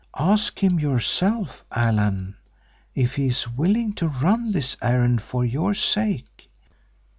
Ask 0.17 0.63
him 0.63 0.79
yourself, 0.79 1.63
Allan, 1.71 2.35
if 2.95 3.17
he 3.17 3.27
is 3.27 3.47
willing 3.47 3.93
to 3.93 4.07
run 4.07 4.51
this 4.51 4.75
errand 4.81 5.21
for 5.21 5.45
your 5.45 5.75
sake. 5.75 6.49